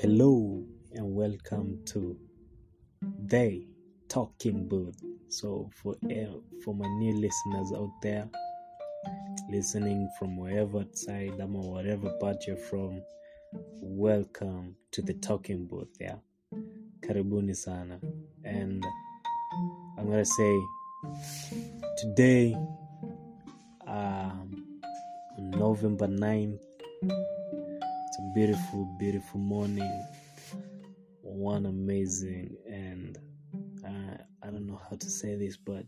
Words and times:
hello, 0.00 0.64
and 0.92 1.12
welcome 1.12 1.76
to 1.84 2.16
the 3.26 3.66
Talking 4.08 4.68
Booth. 4.68 5.02
So, 5.28 5.68
for 5.74 5.96
eh, 6.08 6.28
for 6.64 6.72
my 6.72 6.86
new 6.98 7.14
listeners 7.14 7.72
out 7.76 7.90
there, 8.00 8.28
listening 9.50 10.08
from 10.16 10.36
wherever 10.36 10.84
side 10.92 11.34
I'm 11.40 11.56
or 11.56 11.72
whatever 11.72 12.10
part 12.20 12.46
you're 12.46 12.56
from, 12.56 13.02
welcome 13.82 14.76
to 14.92 15.02
the 15.02 15.14
Talking 15.14 15.66
Booth. 15.66 15.88
Yeah, 15.98 16.18
karibuni 17.00 17.56
sana, 17.56 17.98
and 18.44 18.84
I'm 19.98 20.08
gonna 20.08 20.24
say 20.24 20.60
today, 21.98 22.56
um, 23.88 24.64
November 25.40 26.06
9th. 26.06 26.67
Beautiful, 28.34 28.84
beautiful 28.98 29.40
morning. 29.40 30.06
One 31.22 31.66
amazing, 31.66 32.56
and 32.66 33.18
uh, 33.84 34.16
I 34.42 34.46
don't 34.50 34.66
know 34.66 34.80
how 34.88 34.96
to 34.96 35.10
say 35.10 35.34
this, 35.34 35.56
but 35.56 35.84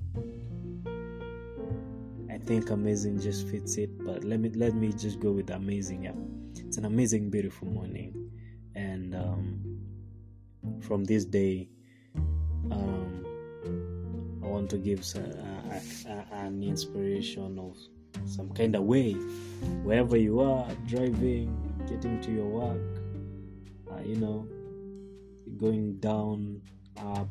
I 2.31 2.39
think 2.39 2.71
amazing 2.71 3.21
just 3.21 3.47
fits 3.49 3.77
it. 3.77 3.91
But 4.05 4.25
let 4.25 4.41
me 4.41 4.51
let 4.51 4.75
me 4.75 4.93
just 4.93 5.21
go 5.21 5.33
with 5.33 5.51
amazing. 5.51 6.05
Yeah, 6.05 6.13
it's 6.57 6.77
an 6.77 6.87
amazing, 6.87 7.31
beautiful 7.31 7.69
morning, 7.69 8.31
and 8.75 9.15
um, 9.15 9.81
from 10.81 11.05
this 11.05 11.25
day, 11.25 11.69
um, 12.71 14.41
I 14.43 14.47
want 14.47 14.71
to 14.71 14.79
give 14.79 15.05
some, 15.05 15.25
uh, 15.25 16.11
uh, 16.11 16.25
an 16.33 16.63
inspiration 16.63 17.59
of 17.59 17.77
some 18.29 18.51
kind 18.51 18.75
of 18.75 18.83
way, 18.85 19.13
wherever 19.83 20.17
you 20.17 20.41
are, 20.41 20.67
driving, 20.87 21.70
getting 21.91 22.21
to 22.21 22.31
your 22.31 22.47
work, 22.47 23.03
uh, 23.91 24.01
you 24.05 24.15
know, 24.15 24.47
going 25.59 25.99
down, 25.99 26.63
up, 26.99 27.29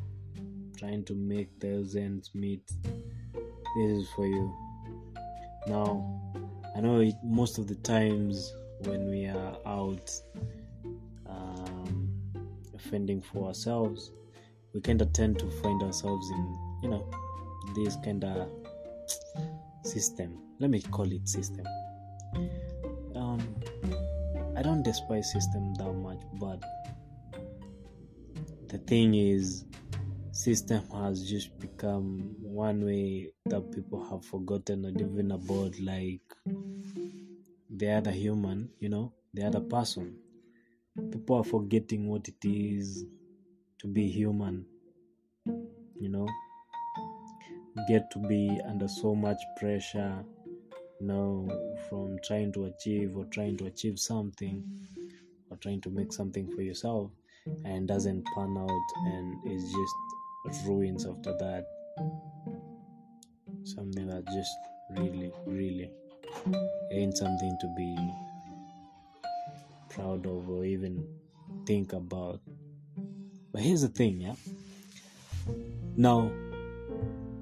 trying 0.76 1.02
to 1.04 1.14
make 1.14 1.48
those 1.60 1.96
ends 1.96 2.30
meet. 2.34 2.62
This 3.76 4.02
is 4.02 4.08
for 4.14 4.26
you. 4.26 4.54
Now, 5.66 6.20
I 6.76 6.80
know 6.80 7.00
it, 7.00 7.14
most 7.24 7.56
of 7.56 7.68
the 7.68 7.74
times 7.76 8.54
when 8.84 9.08
we 9.08 9.26
are 9.26 9.56
out 9.64 10.12
um, 11.26 12.10
fending 12.90 13.22
for 13.22 13.48
ourselves, 13.48 14.12
we 14.74 14.80
kind 14.82 15.00
of 15.00 15.12
tend 15.14 15.38
to 15.38 15.50
find 15.62 15.82
ourselves 15.82 16.30
in, 16.30 16.58
you 16.82 16.90
know, 16.90 17.10
this 17.74 17.96
kind 18.04 18.24
of 18.24 18.48
system. 19.84 20.38
Let 20.58 20.68
me 20.68 20.82
call 20.82 21.10
it 21.10 21.26
system. 21.26 21.66
Um, 23.14 23.40
I 24.60 24.62
don't 24.62 24.82
despise 24.82 25.32
system 25.32 25.72
that 25.76 25.90
much, 25.90 26.20
but 26.34 26.62
the 28.68 28.76
thing 28.76 29.14
is, 29.14 29.64
system 30.32 30.82
has 30.92 31.26
just 31.26 31.58
become 31.58 32.36
one 32.42 32.84
way 32.84 33.32
that 33.46 33.72
people 33.72 34.06
have 34.10 34.22
forgotten 34.22 34.84
or 34.84 34.90
even 34.90 35.30
about 35.30 35.80
like 35.80 36.20
the 37.70 37.90
other 37.90 38.10
human, 38.10 38.68
you 38.80 38.90
know, 38.90 39.14
the 39.32 39.46
other 39.46 39.60
person. 39.60 40.14
People 41.10 41.38
are 41.38 41.44
forgetting 41.44 42.06
what 42.10 42.28
it 42.28 42.46
is 42.46 43.06
to 43.78 43.86
be 43.86 44.08
human, 44.08 44.66
you 45.46 46.10
know, 46.10 46.28
get 47.88 48.10
to 48.10 48.18
be 48.28 48.60
under 48.68 48.88
so 48.88 49.14
much 49.14 49.38
pressure 49.56 50.22
you 51.00 51.06
know 51.06 51.48
from 51.88 52.18
trying 52.22 52.52
to 52.52 52.66
achieve 52.66 53.16
or 53.16 53.24
trying 53.26 53.56
to 53.56 53.66
achieve 53.66 53.98
something 53.98 54.62
or 55.50 55.56
trying 55.56 55.80
to 55.80 55.90
make 55.90 56.12
something 56.12 56.50
for 56.54 56.62
yourself 56.62 57.10
and 57.64 57.88
doesn't 57.88 58.24
pan 58.34 58.56
out 58.58 58.88
and 59.06 59.34
is 59.50 59.62
just 59.72 60.66
ruins 60.66 61.06
after 61.06 61.32
that. 61.38 61.66
Something 63.64 64.06
that 64.08 64.24
just 64.26 64.50
really 64.98 65.32
really 65.46 65.90
ain't 66.90 67.16
something 67.16 67.56
to 67.60 67.74
be 67.76 67.96
proud 69.88 70.26
of 70.26 70.48
or 70.48 70.64
even 70.64 71.06
think 71.66 71.92
about. 71.92 72.40
But 73.52 73.62
here's 73.62 73.82
the 73.82 73.88
thing 73.88 74.20
yeah? 74.20 74.34
Now 75.96 76.30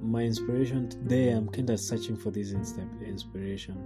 my 0.08 0.22
inspiration 0.22 0.88
today 0.88 1.30
i'm 1.30 1.48
kind 1.48 1.68
of 1.68 1.78
searching 1.78 2.16
for 2.16 2.30
this 2.30 2.52
inspiration. 2.52 3.76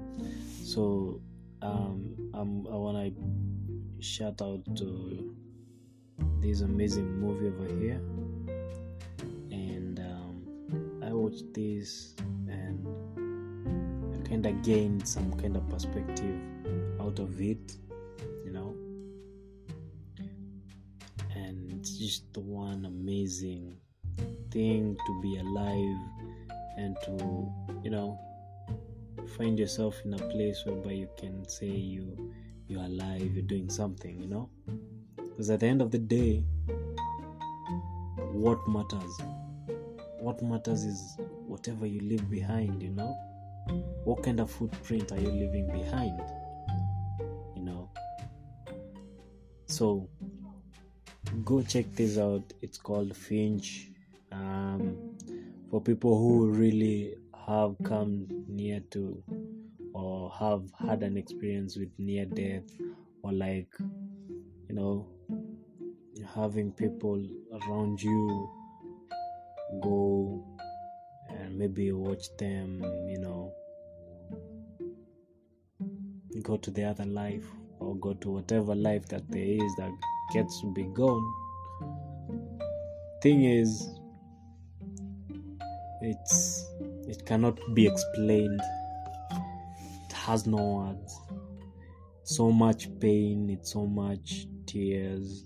So 0.64 1.20
um 1.62 2.14
I'm, 2.34 2.66
i 2.68 2.76
want 2.76 3.14
to 3.16 4.02
shout 4.02 4.40
out 4.40 4.64
to 4.76 5.34
this 6.40 6.60
amazing 6.60 7.20
movie 7.20 7.48
over 7.48 7.66
here. 7.80 8.00
And 9.50 9.98
um, 9.98 11.02
i 11.04 11.12
watched 11.12 11.52
this 11.54 12.14
and 12.48 12.86
i 14.14 14.28
kind 14.28 14.46
of 14.46 14.62
gained 14.62 15.06
some 15.06 15.32
kind 15.34 15.56
of 15.56 15.68
perspective 15.68 16.40
out 17.00 17.18
of 17.18 17.40
it 17.40 17.76
you 18.44 18.52
know? 18.52 18.74
And 21.34 21.82
just 21.84 22.24
one 22.36 22.84
amazing 22.84 23.76
thing 24.50 24.96
to 25.06 25.20
be 25.22 25.38
alive 25.38 25.98
and 26.76 26.96
to 27.04 27.52
you 27.82 27.90
know 27.90 28.18
find 29.36 29.58
yourself 29.58 30.00
in 30.04 30.14
a 30.14 30.18
place 30.18 30.62
whereby 30.64 30.92
you 30.92 31.08
can 31.18 31.46
say 31.48 31.66
you 31.66 32.32
you're 32.68 32.82
alive 32.82 33.34
you're 33.34 33.42
doing 33.42 33.68
something 33.68 34.20
you 34.20 34.28
know? 34.28 34.48
Because 35.16 35.50
at 35.50 35.60
the 35.60 35.66
end 35.66 35.80
of 35.80 35.90
the 35.90 35.98
day 35.98 36.44
what 38.32 38.66
matters 38.68 39.20
what 40.18 40.42
matters 40.42 40.84
is 40.84 41.16
whatever 41.46 41.86
you 41.86 42.00
leave 42.00 42.28
behind 42.30 42.82
you 42.82 42.90
know? 42.90 43.16
What 44.04 44.22
kind 44.22 44.40
of 44.40 44.50
footprint 44.50 45.12
are 45.12 45.20
you 45.20 45.30
leaving 45.30 45.66
behind 45.68 46.20
you 47.56 47.62
know? 47.62 47.90
So 49.66 50.08
go 51.44 51.62
check 51.62 51.92
this 51.92 52.18
out. 52.18 52.52
It's 52.60 52.78
called 52.78 53.16
finch 53.16 53.91
um, 54.52 54.96
for 55.70 55.80
people 55.80 56.16
who 56.18 56.50
really 56.50 57.16
have 57.46 57.74
come 57.84 58.26
near 58.48 58.80
to 58.90 59.22
or 59.94 60.30
have 60.38 60.62
had 60.78 61.02
an 61.02 61.16
experience 61.16 61.76
with 61.76 61.88
near 61.98 62.24
death 62.24 62.64
or 63.22 63.32
like 63.32 63.68
you 64.68 64.74
know 64.74 65.06
having 66.34 66.72
people 66.72 67.24
around 67.52 68.00
you 68.02 68.50
go 69.82 70.44
and 71.30 71.58
maybe 71.58 71.92
watch 71.92 72.24
them 72.38 72.82
you 73.08 73.18
know 73.18 73.52
go 76.42 76.56
to 76.56 76.70
the 76.70 76.84
other 76.84 77.04
life 77.04 77.46
or 77.78 77.96
go 77.96 78.14
to 78.14 78.30
whatever 78.30 78.74
life 78.74 79.06
that 79.06 79.22
there 79.30 79.44
is 79.44 79.74
that 79.76 79.92
gets 80.32 80.60
to 80.60 80.72
be 80.72 80.84
gone. 80.84 81.32
Thing 83.22 83.44
is 83.44 83.88
it's 86.02 86.66
it 87.08 87.24
cannot 87.26 87.58
be 87.74 87.86
explained. 87.86 88.60
It 90.06 90.12
has 90.12 90.46
no 90.46 90.56
words. 90.56 91.20
So 92.24 92.50
much 92.50 92.88
pain 93.00 93.50
it's 93.50 93.72
so 93.72 93.86
much 93.86 94.46
tears 94.66 95.44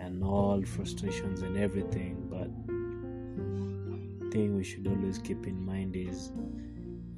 and 0.00 0.22
all 0.22 0.62
frustrations 0.64 1.42
and 1.42 1.56
everything 1.56 2.16
but 2.28 2.50
thing 4.32 4.56
we 4.56 4.64
should 4.64 4.86
always 4.86 5.18
keep 5.18 5.46
in 5.46 5.64
mind 5.64 5.96
is 5.96 6.32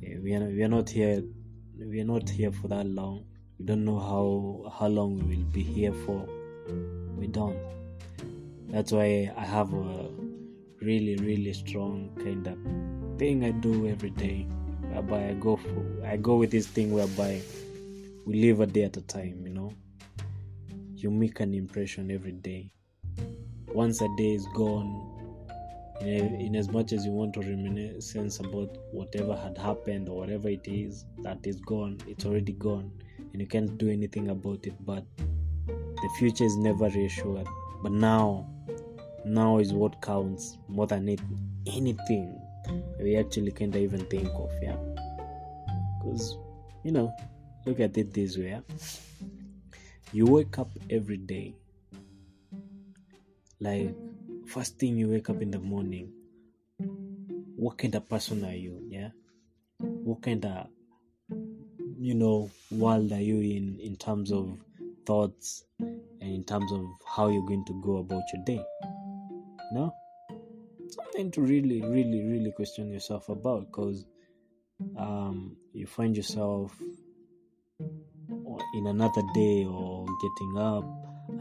eh, 0.04 0.16
we 0.22 0.34
are, 0.34 0.44
we 0.44 0.62
are 0.62 0.68
not 0.68 0.88
here 0.88 1.22
we 1.86 2.00
are 2.00 2.04
not 2.04 2.28
here 2.28 2.52
for 2.52 2.68
that 2.68 2.86
long. 2.86 3.24
We 3.58 3.64
don't 3.64 3.84
know 3.84 3.98
how 3.98 4.70
how 4.78 4.86
long 4.88 5.18
we 5.18 5.36
will 5.36 5.44
be 5.44 5.62
here 5.62 5.92
for. 5.92 6.28
We 7.16 7.26
don't. 7.26 7.58
That's 8.68 8.92
why 8.92 9.32
i 9.36 9.44
have 9.44 9.72
a 9.72 10.08
really 10.82 11.16
really 11.16 11.52
strong 11.52 12.10
kind 12.16 12.46
of 12.46 13.18
thing 13.18 13.44
I 13.44 13.50
do 13.50 13.86
every 13.86 14.10
day 14.10 14.46
whereby 14.92 15.28
I 15.28 15.34
go 15.34 15.56
for 15.56 16.06
I 16.06 16.16
go 16.16 16.36
with 16.36 16.50
this 16.50 16.66
thing 16.66 16.92
whereby 16.92 17.40
we 18.26 18.42
live 18.42 18.60
a 18.60 18.66
day 18.66 18.84
at 18.84 18.96
a 18.96 19.00
time, 19.02 19.42
you 19.44 19.50
know. 19.50 19.72
You 20.94 21.10
make 21.10 21.40
an 21.40 21.54
impression 21.54 22.10
every 22.10 22.32
day. 22.32 22.70
Once 23.68 24.02
a 24.02 24.08
day 24.16 24.34
is 24.34 24.46
gone, 24.54 25.10
in, 26.00 26.34
in 26.40 26.56
as 26.56 26.68
much 26.68 26.92
as 26.92 27.04
you 27.04 27.12
want 27.12 27.34
to 27.34 27.40
reminiscence 27.40 28.40
about 28.40 28.76
whatever 28.92 29.34
had 29.34 29.56
happened 29.56 30.08
or 30.08 30.18
whatever 30.18 30.48
it 30.48 30.66
is 30.66 31.04
that 31.22 31.38
is 31.46 31.60
gone, 31.60 31.98
it's 32.06 32.24
already 32.24 32.52
gone, 32.52 32.90
and 33.32 33.40
you 33.40 33.46
can't 33.46 33.78
do 33.78 33.88
anything 33.88 34.28
about 34.28 34.66
it. 34.66 34.74
But 34.84 35.04
the 35.66 36.08
future 36.18 36.44
is 36.44 36.56
never 36.56 36.88
reassured. 36.88 37.46
But 37.82 37.92
now 37.92 38.48
now 39.24 39.58
is 39.58 39.72
what 39.72 40.00
counts 40.00 40.58
more 40.68 40.86
than 40.86 41.08
it, 41.08 41.20
anything 41.66 42.40
we 43.00 43.16
actually 43.16 43.52
can't 43.52 43.76
even 43.76 44.04
think 44.06 44.28
of 44.34 44.50
yeah. 44.62 44.76
Because 45.98 46.36
you 46.84 46.92
know 46.92 47.14
look 47.66 47.80
at 47.80 47.96
it 47.96 48.12
this 48.14 48.36
way 48.36 48.50
yeah? 48.50 48.60
you 50.12 50.26
wake 50.26 50.58
up 50.58 50.70
every 50.88 51.18
day 51.18 51.54
like 53.60 53.94
first 54.46 54.78
thing 54.78 54.96
you 54.96 55.08
wake 55.08 55.28
up 55.28 55.42
in 55.42 55.50
the 55.50 55.58
morning 55.58 56.10
what 57.56 57.76
kind 57.76 57.94
of 57.94 58.08
person 58.08 58.44
are 58.44 58.54
you 58.54 58.80
yeah? 58.88 59.10
What 59.78 60.22
kind 60.22 60.44
of 60.44 60.68
you 61.98 62.14
know 62.14 62.50
world 62.70 63.12
are 63.12 63.20
you 63.20 63.36
in 63.36 63.78
in 63.78 63.96
terms 63.96 64.32
of 64.32 64.58
thoughts 65.06 65.64
and 65.78 66.00
in 66.22 66.44
terms 66.44 66.72
of 66.72 66.86
how 67.06 67.28
you're 67.28 67.46
going 67.46 67.64
to 67.66 67.80
go 67.82 67.98
about 67.98 68.22
your 68.32 68.44
day 68.44 68.64
no? 69.72 69.94
Something 70.88 71.30
to 71.32 71.40
really 71.40 71.82
really 71.82 72.24
really 72.24 72.52
question 72.52 72.90
yourself 72.90 73.28
about 73.28 73.66
because 73.66 74.04
um, 74.96 75.56
you 75.72 75.86
find 75.86 76.16
yourself 76.16 76.74
in 78.74 78.86
another 78.86 79.22
day 79.34 79.64
or 79.64 80.06
getting 80.20 80.58
up 80.58 80.84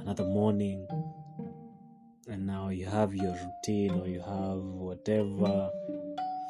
another 0.01 0.23
morning 0.25 0.87
and 2.27 2.45
now 2.45 2.69
you 2.69 2.85
have 2.85 3.13
your 3.15 3.33
routine 3.33 3.99
or 3.99 4.07
you 4.07 4.19
have 4.19 4.57
whatever 4.57 5.69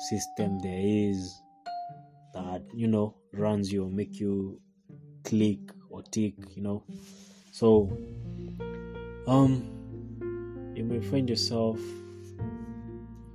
system 0.10 0.60
there 0.60 0.82
is 0.82 1.42
that 2.34 2.62
you 2.74 2.88
know 2.88 3.16
runs 3.34 3.72
you 3.72 3.84
or 3.84 3.90
make 3.90 4.20
you 4.20 4.60
click 5.24 5.60
or 5.90 6.02
tick 6.04 6.34
you 6.56 6.62
know? 6.62 6.84
So 7.52 7.90
um 9.28 9.79
you 10.80 10.86
may 10.86 11.02
find 11.02 11.30
yourself 11.30 11.78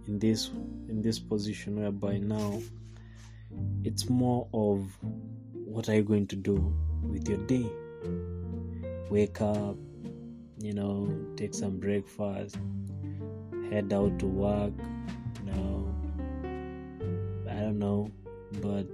in 0.07 0.19
this 0.19 0.51
in 0.89 1.03
this 1.03 1.19
position 1.19 1.79
whereby 1.79 2.17
now 2.17 2.59
it's 3.85 4.09
more 4.09 4.49
of 4.55 4.97
what 5.53 5.91
are 5.91 5.95
you 5.95 6.03
going 6.03 6.27
to 6.27 6.37
do 6.37 6.75
with 7.03 7.29
your 7.29 7.39
day? 7.47 7.67
Wake 9.11 9.43
up 9.43 9.77
you 10.65 10.73
know 10.73 11.15
take 11.37 11.53
some 11.53 11.79
breakfast 11.79 12.57
head 13.71 13.93
out 13.93 14.19
to 14.19 14.27
work 14.27 14.73
know 15.45 15.95
i 17.51 17.61
don't 17.61 17.79
know 17.79 18.11
but 18.63 18.87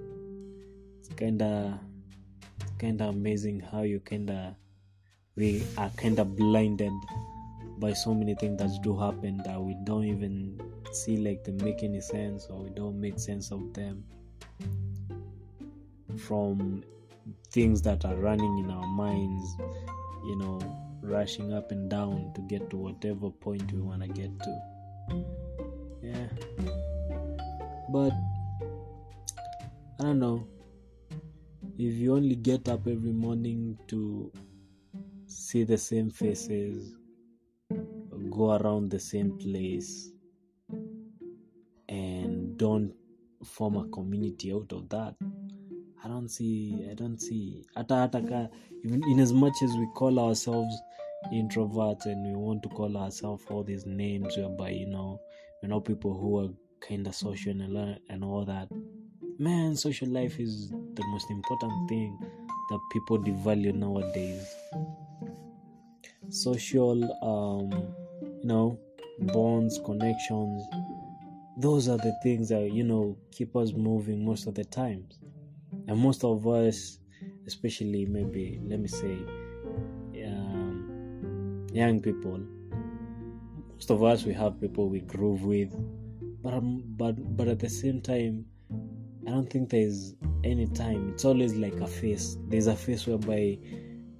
it's 0.99 1.09
kind 1.17 1.41
of 1.41 1.79
kind 2.81 3.01
of 3.01 3.15
amazing 3.15 3.61
how 3.61 3.83
you 3.83 4.01
kind 4.01 4.31
of 4.31 4.55
we 5.37 5.63
are 5.79 5.91
kind 5.91 6.19
of 6.19 6.35
blinded 6.35 6.93
by 7.81 7.93
so 7.93 8.15
many 8.15 8.35
things 8.35 8.59
that 8.59 8.71
do 8.83 8.97
happen 8.97 9.39
that 9.45 9.61
we 9.61 9.75
don't 9.85 10.05
even 10.05 10.61
see 10.93 11.17
like 11.17 11.43
they 11.45 11.53
make 11.53 11.83
any 11.83 12.01
sense 12.01 12.47
or 12.51 12.63
we 12.65 12.71
don't 12.71 13.01
make 13.01 13.19
sense 13.19 13.51
of 13.51 13.73
them 13.73 14.05
from 16.19 16.85
things 17.51 17.81
that 17.83 18.05
are 18.05 18.17
running 18.17 18.59
in 18.59 18.71
our 18.71 18.87
minds 18.87 19.57
you 20.25 20.37
know 20.37 20.61
rushing 21.03 21.53
up 21.53 21.73
and 21.73 21.91
down 21.91 22.31
to 22.35 22.41
get 22.43 22.71
to 22.71 22.77
whatever 22.77 23.31
point 23.31 23.73
we 23.73 23.81
want 23.81 24.03
to 24.03 24.09
get 24.09 24.31
to. 24.41 25.25
Yeah. 26.03 26.27
But 27.91 28.13
i 29.99 30.05
don't 30.05 30.19
know. 30.21 30.47
If 31.79 31.95
you 31.95 32.15
only 32.15 32.37
get 32.37 32.69
up 32.69 32.87
every 32.87 33.13
morning 33.13 33.79
to 33.89 34.31
see 35.27 35.65
the 35.65 35.79
same 35.79 36.11
faces 36.11 36.95
go 38.31 38.53
around 38.57 38.91
the 38.91 39.01
same 39.01 39.37
place 39.39 40.11
and 41.89 42.57
don't 42.57 42.95
form 43.45 43.77
a 43.77 43.89
community 43.89 44.53
out 44.53 44.73
of 44.73 44.89
that. 44.89 45.15
I 46.03 46.09
don't 46.09 46.31
see 46.31 46.87
i 46.91 46.95
don't 46.95 47.21
see 47.21 47.63
hata 47.77 47.95
hata 47.95 48.49
even 48.85 49.03
in 49.11 49.21
as 49.21 49.33
much 49.35 49.53
as 49.63 49.71
we 49.77 49.87
call 49.95 50.19
ourselves 50.19 50.75
introverts 51.33 52.07
and 52.07 52.27
we 52.27 52.35
want 52.35 52.63
to 52.63 52.71
call 52.71 52.97
ourselves 52.97 53.45
all 53.51 53.63
these 53.63 53.85
names 53.85 54.37
whereby 54.37 54.71
you 54.71 54.87
know 54.87 55.21
we 55.63 55.69
know 55.69 55.81
people 55.81 56.19
who 56.19 56.39
are 56.39 56.49
kind 56.81 57.07
of 57.07 57.15
social 57.15 57.53
and, 57.53 57.99
and 58.09 58.25
all 58.25 58.45
that. 58.47 58.69
Man 59.39 59.77
social 59.77 60.09
life 60.09 60.41
is 60.41 60.71
the 60.71 61.05
most 61.09 61.31
important 61.31 61.89
thing 61.89 62.19
that 62.71 62.81
people 62.93 63.19
devalue 63.19 63.75
nowadays. 63.75 64.55
Social 66.31 67.03
um 67.23 67.95
you 68.41 68.49
know 68.49 68.79
bonds 69.19 69.81
connections. 69.85 70.63
Those 71.59 71.89
are 71.89 71.99
the 71.99 72.17
things 72.23 72.49
that 72.49 72.73
you 72.73 72.85
know 72.85 73.17
keep 73.31 73.55
us 73.57 73.73
moving 73.73 74.25
most 74.25 74.47
of 74.47 74.55
the 74.55 74.65
times. 74.65 75.19
And 75.89 75.99
most 75.99 76.25
of 76.25 76.47
us 76.47 76.99
especially 77.47 78.07
maybe 78.07 78.61
let 78.65 78.81
me 78.81 78.89
say 78.89 79.19
um, 80.25 81.67
young 81.73 82.01
people 82.01 82.41
most 83.75 83.91
of 83.91 84.03
us 84.03 84.25
we 84.25 84.35
have 84.35 84.61
people 84.61 84.89
we 84.89 85.01
groove 85.01 85.43
with. 85.43 85.75
But 86.43 86.55
um, 86.55 86.83
but 86.97 87.37
but 87.37 87.49
at 87.49 87.59
the 87.59 87.69
same 87.69 88.01
time 88.01 88.47
i 89.27 89.31
don't 89.31 89.51
think 89.51 89.69
there's 89.71 90.15
any 90.43 90.67
time. 90.67 91.11
It's 91.11 91.25
always 91.25 91.55
like 91.55 91.75
a 91.75 91.87
face 91.87 92.37
there's 92.49 92.67
a 92.67 92.77
face 92.77 93.07
whereby 93.07 93.59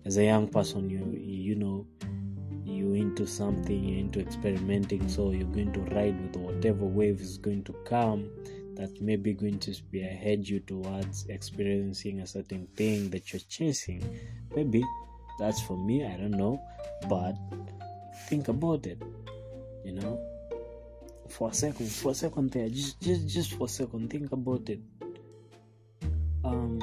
as 0.05 0.19
a 0.19 0.25
young 0.25 0.49
person 0.49 0.91
you 0.91 1.17
into 3.11 3.27
something 3.27 3.85
you're 3.85 3.99
into 3.99 4.21
experimenting 4.21 5.09
so 5.09 5.33
you're 5.33 5.45
going 5.49 5.73
to 5.73 5.81
ride 5.95 6.21
with 6.23 6.37
whatever 6.37 6.85
wave 6.85 7.21
is 7.21 7.39
going 7.39 7.65
to 7.65 7.73
come 7.85 8.31
that 8.77 9.01
may 9.01 9.17
be 9.17 9.33
going 9.33 9.59
to 9.59 9.75
spearhead 9.75 10.49
you 10.49 10.61
towards 10.61 11.27
experiencing 11.27 12.21
a 12.21 12.27
certain 12.27 12.67
thing 12.77 13.11
that 13.11 13.33
you're 13.33 13.43
chasing. 13.49 14.03
Maybe 14.55 14.85
that's 15.41 15.61
for 15.63 15.77
me 15.77 16.05
i 16.05 16.17
don't 16.19 16.33
know 16.33 16.61
but 17.09 17.35
think 18.29 18.49
about 18.49 18.87
it 18.87 19.03
you 19.85 19.93
know? 19.93 20.21
For 21.29 21.51
a 21.51 21.55
second 21.55 21.91
for 21.91 22.11
a 22.11 22.15
second 22.15 22.51
there 22.51 22.69
just 22.69 23.01
just 23.01 23.29
just 23.29 23.53
for 23.55 23.65
a 23.65 23.69
second 23.69 24.11
think 24.11 24.33
about 24.33 24.69
it. 24.69 24.81
Um 26.45 26.81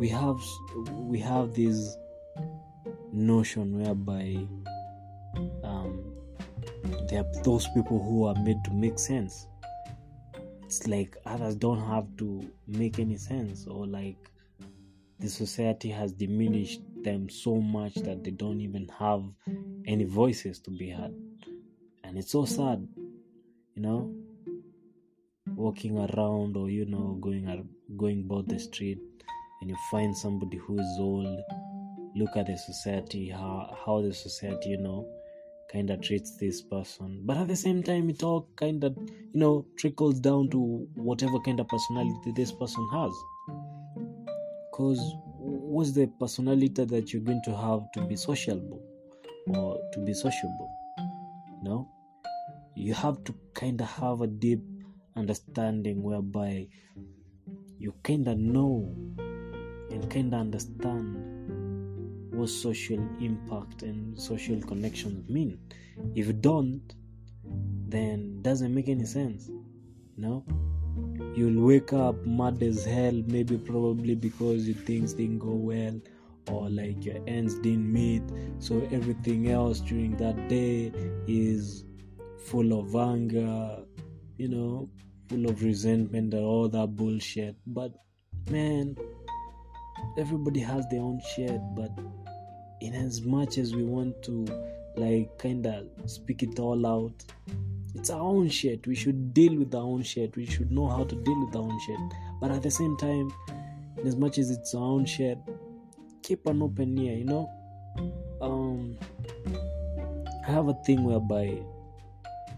we 0.00 0.08
have 0.08 0.40
we 0.90 1.20
have 1.20 1.54
this 1.54 1.96
notion 3.12 3.78
whereby 3.78 4.46
um 5.62 6.14
there 7.08 7.20
are 7.20 7.42
those 7.42 7.68
people 7.68 8.02
who 8.02 8.26
are 8.26 8.34
made 8.42 8.62
to 8.64 8.72
make 8.72 8.98
sense. 8.98 9.46
It's 10.64 10.86
like 10.86 11.16
others 11.26 11.54
don't 11.54 11.86
have 11.86 12.06
to 12.18 12.50
make 12.66 12.98
any 12.98 13.16
sense 13.16 13.66
or 13.66 13.86
like 13.86 14.16
the 15.20 15.28
society 15.28 15.90
has 15.90 16.12
diminished 16.12 16.80
them 17.02 17.28
so 17.28 17.56
much 17.56 17.94
that 17.94 18.24
they 18.24 18.30
don't 18.30 18.60
even 18.60 18.88
have 18.98 19.22
any 19.86 20.04
voices 20.04 20.58
to 20.60 20.70
be 20.70 20.90
heard. 20.90 21.14
And 22.02 22.18
it's 22.18 22.32
so 22.32 22.44
sad 22.44 22.86
you 23.74 23.82
know 23.82 24.14
walking 25.56 25.98
around 25.98 26.56
or 26.56 26.70
you 26.70 26.86
know 26.86 27.18
going 27.20 27.68
going 27.96 28.24
about 28.24 28.48
the 28.48 28.58
street 28.58 28.98
and 29.60 29.70
you 29.70 29.76
find 29.90 30.16
somebody 30.16 30.56
who 30.56 30.78
is 30.78 30.96
old. 30.98 31.40
Look 32.16 32.36
at 32.36 32.46
the 32.46 32.56
society 32.56 33.28
how 33.28 33.76
how 33.84 34.00
the 34.02 34.12
society 34.12 34.70
you 34.70 34.78
know 34.78 35.06
kind 35.74 35.90
of 35.90 36.00
treats 36.00 36.36
this 36.38 36.62
person. 36.62 37.20
But 37.24 37.36
at 37.36 37.48
the 37.48 37.56
same 37.56 37.82
time 37.82 38.08
it 38.08 38.22
all 38.22 38.48
kind 38.56 38.84
of 38.84 38.96
you 38.96 39.40
know 39.40 39.66
trickles 39.76 40.20
down 40.20 40.48
to 40.50 40.86
whatever 40.94 41.38
kind 41.40 41.60
of 41.60 41.68
personality 41.68 42.32
this 42.36 42.52
person 42.52 42.88
has. 42.92 43.12
Because 44.70 45.02
what's 45.38 45.92
the 45.92 46.06
personality 46.18 46.84
that 46.84 47.12
you're 47.12 47.22
going 47.22 47.42
to 47.44 47.56
have 47.56 47.90
to 47.92 48.06
be 48.06 48.16
sociable 48.16 48.80
or 49.48 49.78
to 49.92 49.98
be 50.00 50.14
sociable 50.14 50.70
you 51.64 51.70
know? 51.70 51.88
You 52.74 52.94
have 52.94 53.22
to 53.24 53.34
kind 53.54 53.80
of 53.80 53.90
have 53.90 54.20
a 54.20 54.26
deep 54.26 54.60
understanding 55.16 56.02
whereby 56.02 56.66
you 57.78 57.94
kind 58.02 58.26
of 58.28 58.38
know 58.38 58.94
and 59.90 60.10
kind 60.10 60.34
of 60.34 60.40
understand 60.40 61.33
what 62.34 62.48
social 62.48 62.98
impact 63.20 63.82
and 63.82 64.18
social 64.20 64.60
connections 64.62 65.28
mean. 65.28 65.58
If 66.14 66.26
you 66.26 66.32
don't 66.32 66.94
then 67.88 68.42
doesn't 68.42 68.74
make 68.74 68.88
any 68.88 69.04
sense 69.04 69.50
no? 70.16 70.44
You'll 71.34 71.64
wake 71.64 71.92
up 71.92 72.24
mad 72.26 72.62
as 72.62 72.84
hell 72.84 73.22
maybe 73.26 73.58
probably 73.58 74.14
because 74.14 74.66
your 74.68 74.76
things 74.76 75.12
didn't 75.14 75.38
go 75.38 75.50
well 75.50 76.00
or 76.50 76.68
like 76.68 77.04
your 77.04 77.16
ends 77.26 77.54
didn't 77.58 77.92
meet. 77.92 78.22
So 78.58 78.86
everything 78.92 79.50
else 79.50 79.80
during 79.80 80.16
that 80.18 80.48
day 80.48 80.92
is 81.26 81.84
full 82.38 82.78
of 82.78 82.94
anger 82.94 83.78
you 84.36 84.48
know 84.48 84.88
full 85.28 85.46
of 85.46 85.62
resentment 85.62 86.34
and 86.34 86.44
all 86.44 86.68
that 86.68 86.94
bullshit. 86.94 87.56
But 87.66 87.92
man 88.50 88.96
everybody 90.18 90.60
has 90.60 90.86
their 90.90 91.00
own 91.00 91.20
shit 91.34 91.60
but 91.74 91.90
in 92.80 92.94
as 92.94 93.22
much 93.22 93.58
as 93.58 93.74
we 93.74 93.82
want 93.82 94.22
to 94.22 94.46
like 94.96 95.36
kind 95.38 95.66
of 95.66 95.86
speak 96.06 96.42
it 96.42 96.58
all 96.58 96.86
out 96.86 97.24
it's 97.94 98.10
our 98.10 98.20
own 98.20 98.48
shit. 98.48 98.86
We 98.86 98.96
should 98.96 99.32
deal 99.32 99.56
with 99.56 99.74
our 99.74 99.82
own 99.82 100.02
shit. 100.02 100.34
We 100.36 100.46
should 100.46 100.72
know 100.72 100.88
how 100.88 101.04
to 101.04 101.14
deal 101.14 101.46
with 101.46 101.54
our 101.54 101.62
own 101.62 101.80
shit. 101.86 101.98
But 102.40 102.50
at 102.50 102.62
the 102.62 102.70
same 102.70 102.96
time 102.96 103.32
in 103.98 104.06
as 104.06 104.16
much 104.16 104.38
as 104.38 104.50
it's 104.50 104.74
our 104.74 104.82
own 104.82 105.06
shit 105.06 105.38
keep 106.22 106.46
an 106.46 106.62
open 106.62 106.98
ear 106.98 107.16
you 107.16 107.24
know? 107.24 107.50
Um 108.40 108.98
I 110.46 110.50
have 110.50 110.68
a 110.68 110.74
thing 110.84 111.04
whereby 111.04 111.58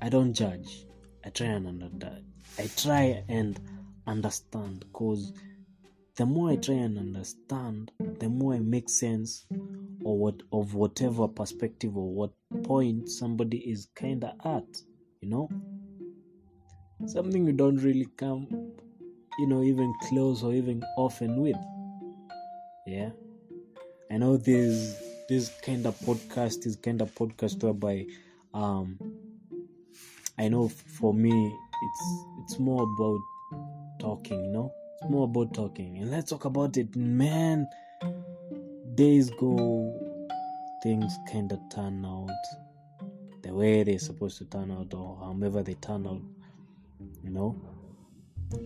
I 0.02 0.08
don't 0.08 0.32
judge. 0.32 0.86
I 1.24 1.30
try 1.30 1.46
and 1.46 1.66
under 1.66 2.18
I 2.58 2.70
try 2.76 3.22
and 3.28 3.60
understand 4.06 4.80
because 4.80 5.32
the 6.16 6.24
more 6.24 6.50
I 6.50 6.56
try 6.56 6.76
and 6.76 6.98
understand, 6.98 7.92
the 8.18 8.28
more 8.28 8.54
I 8.54 8.60
make 8.60 8.88
sense 8.88 9.46
or 10.06 10.16
what 10.16 10.40
of 10.52 10.74
whatever 10.74 11.26
perspective 11.26 11.96
or 11.96 12.08
what 12.08 12.30
point 12.62 13.08
somebody 13.08 13.58
is 13.58 13.88
kinda 13.96 14.36
at, 14.44 14.80
you 15.20 15.28
know? 15.28 15.48
Something 17.06 17.44
you 17.44 17.52
don't 17.52 17.78
really 17.78 18.06
come, 18.16 18.46
you 19.40 19.48
know, 19.48 19.64
even 19.64 19.92
close 20.02 20.44
or 20.44 20.54
even 20.54 20.80
often 20.96 21.40
with. 21.40 21.56
Yeah. 22.86 23.10
I 24.08 24.18
know 24.18 24.36
this 24.36 25.02
this 25.28 25.50
kind 25.64 25.84
of 25.86 25.98
podcast 25.98 26.66
is 26.66 26.76
kind 26.76 27.02
of 27.02 27.12
podcast 27.16 27.60
whereby 27.64 28.06
um 28.54 28.96
I 30.38 30.46
know 30.46 30.68
for 30.68 31.12
me 31.12 31.52
it's 31.82 32.24
it's 32.44 32.60
more 32.60 32.84
about 32.84 33.20
talking, 33.98 34.44
you 34.44 34.52
know? 34.52 34.72
It's 35.02 35.10
more 35.10 35.24
about 35.24 35.52
talking. 35.52 35.98
And 35.98 36.12
let's 36.12 36.30
talk 36.30 36.44
about 36.44 36.76
it. 36.76 36.94
Man, 36.94 37.66
days 38.96 39.30
go, 39.38 39.94
things 40.82 41.12
kind 41.30 41.52
of 41.52 41.60
turn 41.70 42.04
out 42.04 42.30
the 43.42 43.52
way 43.52 43.82
they're 43.82 43.98
supposed 43.98 44.38
to 44.38 44.44
turn 44.46 44.70
out, 44.70 44.92
or 44.94 45.16
however 45.18 45.62
they 45.62 45.74
turn 45.74 46.06
out, 46.06 46.22
you 47.22 47.30
know? 47.30 47.54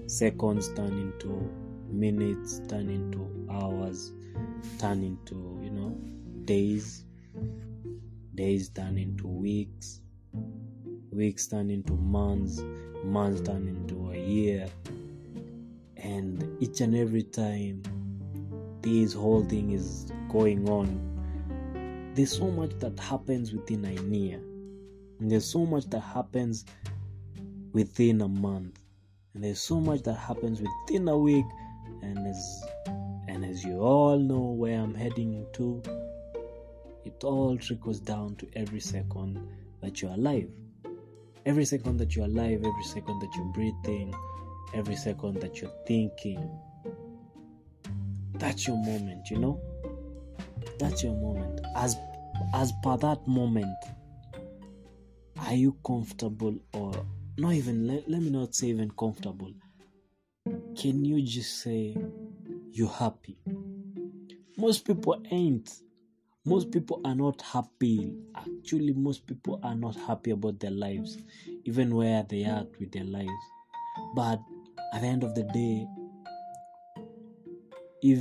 Seconds 0.06 0.72
turn 0.74 0.98
into 0.98 1.50
minutes, 1.88 2.60
turn 2.68 2.88
into 2.88 3.28
hours, 3.50 4.12
turn 4.78 5.02
into, 5.02 5.58
you 5.62 5.70
know, 5.70 5.90
days. 6.44 7.04
Days 8.34 8.68
turn 8.68 8.96
into 8.96 9.26
weeks. 9.26 10.00
Weeks 11.10 11.48
turn 11.48 11.70
into 11.70 11.94
months. 11.94 12.62
Months 13.04 13.40
turn 13.40 13.66
into 13.66 14.12
a 14.12 14.16
year 14.16 14.68
and 15.96 16.56
each 16.62 16.80
and 16.80 16.94
every 16.94 17.22
time 17.22 17.82
this 18.82 19.12
whole 19.12 19.44
thing 19.44 19.72
is 19.72 20.12
going 20.28 20.68
on. 20.68 22.12
There's 22.14 22.36
so 22.36 22.50
much 22.50 22.78
that 22.80 22.98
happens 22.98 23.52
within 23.52 23.84
a 23.84 23.92
year. 23.92 24.40
And 25.18 25.30
there's 25.30 25.44
so 25.44 25.66
much 25.66 25.88
that 25.90 26.00
happens 26.00 26.64
within 27.72 28.20
a 28.22 28.28
month. 28.28 28.78
And 29.34 29.44
there's 29.44 29.60
so 29.60 29.80
much 29.80 30.02
that 30.02 30.14
happens 30.14 30.60
within 30.60 31.08
a 31.08 31.16
week. 31.16 31.46
And 32.02 32.26
as 32.26 32.62
and 33.28 33.44
as 33.44 33.62
you 33.64 33.80
all 33.80 34.18
know 34.18 34.50
where 34.50 34.80
i'm 34.80 34.94
heading 34.94 35.46
to 35.52 35.80
it 37.04 37.22
all 37.24 37.56
trickles 37.56 38.00
down 38.00 38.34
to 38.36 38.46
every 38.56 38.80
second 38.80 39.38
that 39.80 40.02
you're 40.02 40.10
alive. 40.12 40.50
Every 41.46 41.64
second 41.64 41.96
that 41.98 42.14
you're 42.14 42.26
alive 42.26 42.58
every 42.64 42.84
second 42.84 43.20
that 43.20 43.30
you're 43.36 43.52
breathing 43.54 44.14
every 44.74 44.96
second 44.96 45.40
that 45.40 45.60
you're 45.60 45.72
thinking. 45.86 46.50
That's 48.40 48.66
your 48.66 48.78
moment, 48.78 49.30
you 49.30 49.38
know? 49.38 49.60
That's 50.78 51.04
your 51.04 51.14
moment. 51.14 51.60
As 51.76 51.96
as 52.54 52.72
per 52.82 52.96
that 52.96 53.26
moment, 53.28 53.76
are 55.38 55.54
you 55.54 55.76
comfortable 55.86 56.58
or 56.72 56.92
not 57.36 57.52
even 57.52 57.86
let, 57.86 58.08
let 58.08 58.22
me 58.22 58.30
not 58.30 58.54
say 58.54 58.68
even 58.68 58.90
comfortable. 58.90 59.52
Can 60.74 61.04
you 61.04 61.22
just 61.22 61.62
say 61.62 61.94
you're 62.72 62.88
happy? 62.88 63.36
Most 64.56 64.86
people 64.86 65.22
ain't. 65.30 65.70
Most 66.46 66.70
people 66.70 67.02
are 67.04 67.14
not 67.14 67.42
happy. 67.42 68.14
Actually, 68.34 68.94
most 68.94 69.26
people 69.26 69.60
are 69.62 69.74
not 69.74 69.96
happy 69.96 70.30
about 70.30 70.60
their 70.60 70.70
lives, 70.70 71.18
even 71.64 71.94
where 71.94 72.24
they 72.28 72.44
are 72.44 72.66
with 72.78 72.90
their 72.92 73.04
lives. 73.04 73.28
But 74.14 74.40
at 74.94 75.02
the 75.02 75.06
end 75.06 75.24
of 75.24 75.34
the 75.34 75.44
day 75.44 75.86
if 78.02 78.20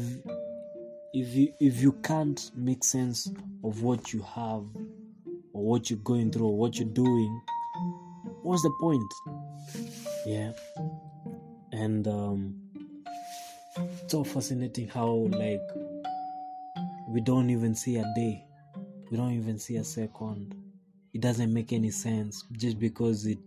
if 1.14 1.34
you 1.34 1.54
if 1.60 1.82
you 1.82 1.94
can't 2.04 2.52
make 2.56 2.84
sense 2.84 3.32
of 3.64 3.82
what 3.82 4.14
you 4.14 4.22
have 4.22 4.64
or 5.54 5.64
what 5.64 5.90
you're 5.90 6.00
going 6.00 6.32
through 6.32 6.48
or 6.48 6.58
what 6.58 6.78
you're 6.78 6.88
doing 6.90 7.42
what's 8.42 8.64
the 8.64 8.72
point? 8.72 9.14
Yeah. 10.26 10.52
And 11.72 12.08
um 12.08 12.56
so 14.08 14.24
fascinating 14.24 14.88
how 14.88 15.28
like 15.32 15.62
we 17.10 17.22
don't 17.22 17.50
even 17.50 17.76
see 17.76 17.98
a 17.98 18.06
day. 18.16 18.46
We 19.12 19.18
don't 19.18 19.34
even 19.34 19.58
see 19.58 19.78
a 19.78 19.84
second. 19.84 20.56
It 21.14 21.22
doesn't 21.22 21.54
make 21.54 21.74
any 21.74 21.92
sense 21.92 22.44
just 22.54 22.80
because 22.80 23.26
it 23.26 23.40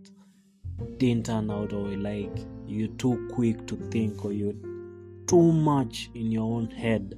didn't 0.99 1.27
turn 1.27 1.51
out 1.51 1.73
or 1.73 1.89
like 1.97 2.37
you're 2.67 2.89
too 2.89 3.29
quick 3.33 3.67
to 3.69 3.77
think 3.91 4.25
or 4.25 4.33
you're 4.33 4.55
too 5.33 5.51
much 5.51 6.11
in 6.13 6.31
your 6.31 6.43
own 6.43 6.71
head 6.71 7.15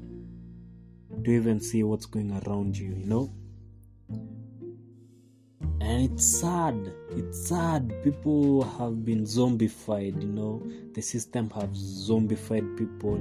to 1.25 1.31
even 1.33 1.59
see 1.59 1.83
what's 1.83 2.07
going 2.07 2.31
around 2.47 2.79
you, 2.79 2.95
you 2.95 3.07
know? 3.07 3.29
And 5.81 6.13
it's 6.13 6.25
sad. 6.25 6.93
It's 7.11 7.49
sad. 7.49 7.93
People 8.05 8.63
have 8.63 9.05
been 9.05 9.25
zombified, 9.25 10.23
you 10.23 10.29
know. 10.29 10.63
The 10.95 11.03
system 11.03 11.51
have 11.51 11.71
zombified 11.71 12.79
people. 12.79 13.19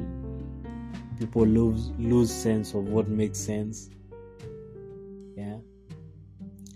People 1.17 1.47
lose 1.47 1.89
lose 1.97 2.31
sense 2.31 2.75
of 2.75 2.87
what 2.87 3.07
makes 3.07 3.39
sense. 3.39 3.89
Yeah. 5.35 5.57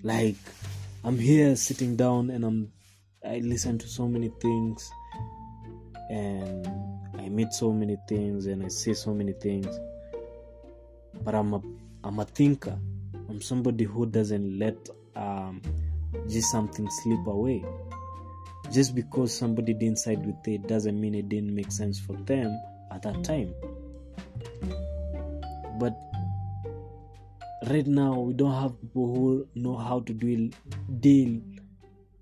Like 0.01 0.38
I'm 1.03 1.19
here 1.19 1.55
sitting 1.55 1.95
down 1.95 2.31
and 2.31 2.43
I'm 2.43 2.71
I 3.24 3.38
listen 3.43 3.77
to 3.77 3.88
so 3.88 4.07
many 4.07 4.31
things 4.41 4.91
and 6.09 6.97
I 7.27 7.29
meet 7.29 7.51
so 7.51 7.74
many 7.74 7.98
things 8.07 8.46
and 8.46 8.63
I 8.63 8.69
see 8.69 8.93
so 8.93 9.13
many 9.13 9.34
things. 9.34 9.67
But 11.25 11.36
I'm 11.36 11.53
a 11.53 11.62
I'm 12.05 12.19
a 12.19 12.24
thinker. 12.24 12.79
I'm 13.27 13.41
somebody 13.41 13.84
who 13.84 14.05
doesn't 14.05 14.57
let 14.57 14.77
um, 15.13 15.62
just 16.29 16.50
something 16.50 16.89
slip 16.89 17.27
away. 17.27 17.65
Just 18.72 18.96
because 18.96 19.38
somebody 19.38 19.74
didn't 19.74 20.00
side 20.00 20.25
with 20.25 20.48
it 20.48 20.67
doesn't 20.69 20.98
mean 21.01 21.15
it 21.15 21.27
didn't 21.27 21.53
make 21.53 21.69
sense 21.69 22.00
for 22.00 22.13
them 22.13 22.57
at 22.93 23.01
that 23.01 23.25
time. 23.25 23.53
But 25.77 25.98
right 27.69 27.88
now 27.88 28.22
we 28.22 28.36
don't 28.36 28.53
have 28.53 28.79
people 28.79 29.13
who 29.13 29.48
know 29.53 29.75
how 29.75 30.00
to 30.00 30.13
deal 30.13 30.50
deal 31.01 31.41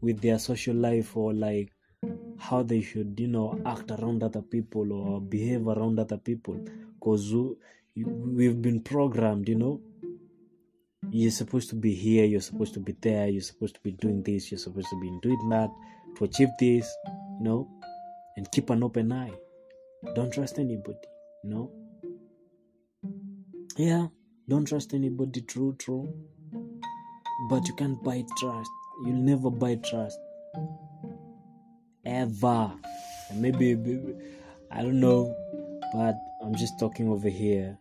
with 0.02 0.20
their 0.20 0.40
social 0.40 0.76
life 0.76 1.16
or 1.16 1.32
like 1.32 1.75
how 2.38 2.64
they 2.64 2.82
should 2.82 3.16
you 3.20 3.28
know 3.28 3.60
act 3.66 3.92
around 3.92 4.24
other 4.24 4.42
people 4.42 4.92
or 4.92 5.22
behave 5.22 5.68
around 5.68 6.00
other 6.00 6.18
people. 6.18 6.60
Because 7.00 7.34
we've 7.96 8.62
been 8.62 8.82
programmed 8.82 9.48
you 9.50 9.56
know. 9.56 9.82
You're 11.12 11.32
supposed 11.32 11.70
to 11.70 11.76
be 11.76 11.94
here 11.94 12.26
you're 12.26 12.42
supposed 12.42 12.74
to 12.74 12.80
be 12.80 12.96
there 13.00 13.28
you're 13.28 13.42
supposed 13.42 13.76
to 13.76 13.82
be 13.82 13.92
doing 13.92 14.24
this 14.24 14.52
you're 14.52 14.58
supposed 14.58 14.90
to 14.90 15.00
be 15.00 15.12
doing 15.22 15.50
that. 15.50 15.70
To 16.18 16.24
achieve 16.24 16.50
this 16.60 16.94
you 17.04 17.44
know 17.44 17.70
and 18.38 18.52
keep 18.52 18.70
an 18.70 18.84
open 18.84 19.12
eye. 19.12 19.34
Don't 20.16 20.34
trust 20.34 20.60
anybody 20.60 20.98
you 21.44 21.50
know. 21.50 21.72
Yeah 23.78 24.08
don't 24.48 24.66
trust 24.66 24.94
anybody 24.94 25.42
true 25.42 25.76
true. 25.80 26.08
But 27.50 27.68
you 27.68 27.74
can't 27.76 28.02
buy 28.04 28.24
trust. 28.38 28.70
You'll 29.06 29.18
never 29.18 29.50
buy 29.50 29.76
trust 29.76 30.18
ever. 32.06 32.72
And 33.30 33.42
maybe, 33.42 33.74
i 34.72 34.82
don't 34.82 35.00
know 35.00 35.36
but 35.94 36.16
i'm 36.44 36.56
just 36.56 36.78
talking 36.78 37.10
over 37.10 37.30
here. 37.30 37.78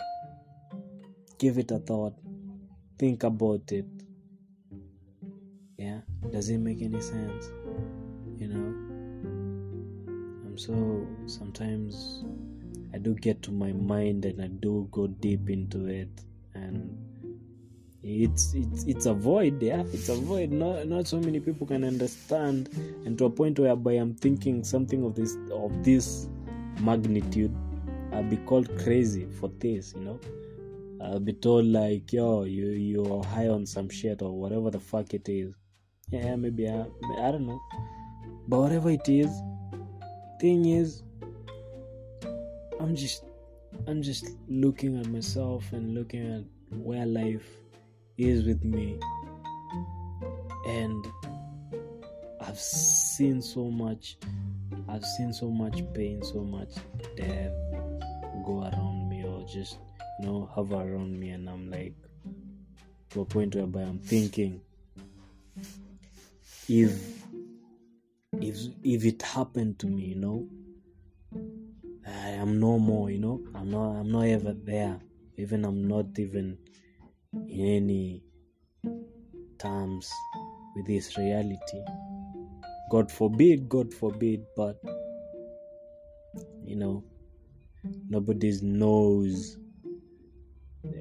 Give 1.38 1.58
it 1.58 1.70
a 1.72 1.78
thought. 1.78 2.14
Think 2.98 3.24
about 3.24 3.72
it. 3.72 3.86
Yeah? 5.76 6.00
Does 6.30 6.48
it 6.48 6.58
make 6.58 6.80
any 6.80 7.00
sense? 7.00 7.50
You 8.38 8.48
know? 8.48 8.70
I'm 10.46 10.56
so 10.56 11.06
sometimes 11.26 12.24
i 12.94 12.98
do 12.98 13.14
get 13.14 13.42
to 13.42 13.50
my 13.50 13.72
mind 13.72 14.24
and 14.24 14.40
i 14.40 14.46
do 14.46 14.86
go 14.92 15.08
deep 15.08 15.50
into 15.50 15.86
it 15.86 16.08
it's 18.04 18.52
it's 18.52 18.84
it's 18.84 19.06
a 19.06 19.14
void 19.14 19.62
yeah. 19.62 19.82
It's 19.92 20.10
a 20.10 20.14
void. 20.14 20.52
Not 20.52 20.86
not 20.86 21.06
so 21.06 21.18
many 21.18 21.40
people 21.40 21.66
can 21.66 21.84
understand. 21.84 22.68
And 23.06 23.16
to 23.18 23.24
a 23.24 23.30
point 23.30 23.58
whereby 23.58 23.92
i'm 23.92 24.14
thinking 24.14 24.62
something 24.62 25.04
of 25.04 25.14
this 25.14 25.36
of 25.52 25.84
this 25.84 26.28
magnitude 26.80 27.54
i'll 28.12 28.24
be 28.24 28.36
called 28.38 28.68
crazy 28.78 29.26
for 29.26 29.48
this 29.58 29.94
you 29.94 30.02
know. 30.02 30.20
I'll 31.00 31.20
be 31.20 31.32
told 31.32 31.66
like 31.66 32.12
yo 32.12 32.44
you 32.44 32.66
you're 32.66 33.24
high 33.24 33.48
on 33.48 33.66
some 33.66 33.88
shit 33.88 34.22
or 34.22 34.32
whatever 34.32 34.70
the 34.70 34.80
fuck 34.80 35.14
it 35.14 35.28
is. 35.28 35.54
Yeah 36.10 36.36
maybe 36.36 36.68
i, 36.68 36.84
I 37.18 37.30
don't 37.32 37.46
know. 37.46 37.60
But 38.48 38.60
whatever 38.60 38.90
it 38.90 39.08
is 39.08 39.30
thing 40.40 40.66
is 40.66 41.02
i'm 42.80 42.94
just 42.94 43.24
i'm 43.86 44.02
just 44.02 44.30
looking 44.48 44.98
at 44.98 45.06
myself 45.06 45.72
and 45.72 45.94
looking 45.94 46.26
at 46.34 46.76
where 46.76 47.06
life 47.06 47.46
is 48.16 48.44
with 48.44 48.64
me 48.64 48.98
and 50.66 51.06
I've 52.40 52.58
seen 52.58 53.42
so 53.42 53.70
much 53.70 54.16
I've 54.88 55.04
seen 55.04 55.32
so 55.32 55.50
much 55.50 55.82
pain, 55.94 56.22
so 56.22 56.40
much 56.40 56.74
death 57.16 57.52
go 58.44 58.62
around 58.62 59.08
me 59.08 59.24
or 59.24 59.46
just 59.46 59.78
you 60.20 60.26
know 60.26 60.48
hover 60.52 60.76
around 60.76 61.18
me 61.18 61.30
and 61.30 61.48
I'm 61.48 61.70
like 61.70 61.94
to 63.10 63.22
a 63.22 63.24
point 63.24 63.54
whereby 63.54 63.80
I'm 63.82 63.98
thinking 63.98 64.60
if 66.68 67.24
if 68.40 68.56
if 68.82 69.04
it 69.04 69.22
happened 69.22 69.78
to 69.80 69.86
me, 69.86 70.06
you 70.06 70.16
know, 70.16 70.48
I 72.06 72.28
am 72.30 72.60
no 72.60 72.78
more, 72.78 73.10
you 73.10 73.18
know, 73.18 73.40
I'm 73.54 73.70
not 73.70 74.00
I'm 74.00 74.10
not 74.10 74.22
ever 74.22 74.52
there. 74.52 74.98
Even 75.36 75.64
I'm 75.64 75.86
not 75.86 76.18
even 76.18 76.58
in 77.48 77.66
any 77.66 78.22
terms 79.58 80.10
with 80.76 80.86
this 80.86 81.16
reality. 81.16 81.82
God 82.90 83.10
forbid, 83.10 83.68
God 83.68 83.92
forbid, 83.92 84.44
but 84.56 84.80
you 86.64 86.76
know, 86.76 87.04
nobody 88.08 88.52
knows 88.62 89.58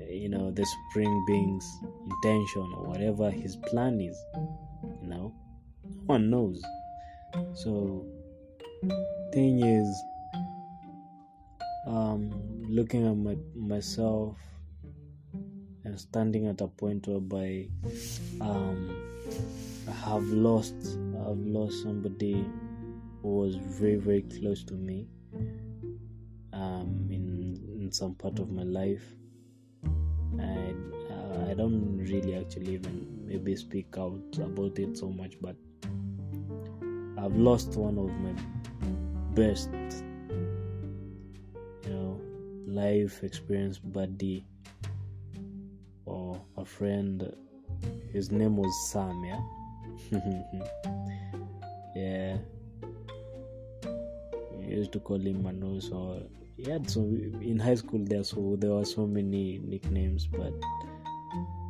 you 0.10 0.30
know 0.30 0.52
the 0.52 0.66
supreme 0.66 1.25
being's 1.25 1.80
intention 2.10 2.72
or 2.78 2.88
whatever 2.88 3.30
his 3.30 3.56
plan 3.68 4.00
is 4.00 4.18
you 5.02 5.08
know 5.08 5.34
no 5.84 5.94
one 6.06 6.30
knows 6.30 6.62
so 7.54 8.06
thing 9.34 9.62
is 9.63 10.04
um 11.88 12.32
looking 12.70 13.06
at 13.08 13.18
my 13.18 13.36
myself 13.56 14.38
and 15.86 16.00
standing 16.00 16.48
at 16.48 16.62
a 16.62 16.68
point 16.68 17.08
whereby 17.08 17.68
um 18.42 18.96
I 19.88 19.92
have 19.92 20.24
lost 20.24 20.75
I've 21.28 21.38
lost 21.40 21.84
somebody 21.84 22.46
who 23.22 23.28
was 23.28 23.56
very 23.56 23.96
very 23.96 24.22
close 24.22 24.63
to 24.66 24.74
me 24.74 25.08
um 26.54 27.08
in 27.12 27.60
in 27.80 27.92
some 27.92 28.16
part 28.16 28.40
of 28.40 28.50
my 28.50 28.63
life. 28.63 29.04
I 30.40 30.74
uh, 31.12 31.52
I 31.52 31.54
don't 31.54 31.98
really 31.98 32.36
actually 32.36 32.74
even 32.74 33.25
maybe 33.25 33.56
speak 33.56 33.96
out 33.98 34.38
about 34.38 34.80
it 34.80 34.98
so 34.98 35.10
much 35.10 35.38
but 35.42 35.56
I've 37.18 37.36
lost 37.36 37.75
one 37.75 37.98
of 37.98 38.10
my 38.10 38.34
best 39.34 39.70
you 41.84 41.90
know 41.90 42.22
life 42.68 43.24
experience 43.24 43.80
buddy 43.80 44.46
friend 46.63 47.34
his 48.12 48.32
name 48.32 48.58
was 48.58 48.91
Sam 48.91 49.24
yeah. 49.24 49.41
Yeah 51.96 52.38
we 54.58 54.65
used 54.75 54.91
to 54.93 55.00
call 55.00 55.20
him 55.20 55.43
Manu 55.43 55.79
so 55.82 56.24
he 56.58 56.70
had 56.70 56.89
so 56.89 57.01
in 57.01 57.60
high 57.60 57.75
school 57.75 58.03
there 58.03 58.24
so 58.24 58.55
there 58.60 58.72
were 58.72 58.86
so 58.86 59.05
many 59.08 59.60
nicknames 59.60 60.27
but 60.27 60.53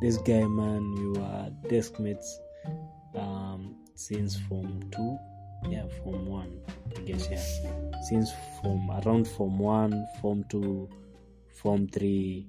this 0.00 0.18
guy 0.18 0.44
man 0.44 0.94
we 0.94 1.18
were 1.18 1.50
desk 1.68 1.98
mates 1.98 2.38
um 3.16 3.76
since 3.94 4.36
form 4.48 4.82
two. 4.90 5.18
Yeah 5.70 5.86
form 6.02 6.26
one 6.26 6.60
i 6.96 7.00
guess 7.00 7.28
yeah. 7.30 7.42
Since 8.08 8.32
from 8.60 8.90
around 8.90 9.26
form 9.26 9.58
one 9.58 10.06
form 10.20 10.44
two 10.50 10.90
form 11.62 11.88
three 11.88 12.46